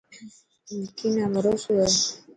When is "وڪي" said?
0.79-1.07